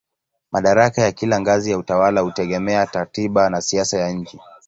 Madaraka 0.51 1.01
ya 1.01 1.11
kila 1.11 1.39
ngazi 1.39 1.71
ya 1.71 1.77
utawala 1.77 2.21
hutegemea 2.21 2.85
katiba 2.85 3.49
na 3.49 3.61
siasa 3.61 3.97
ya 3.97 4.11
nchi. 4.11 4.39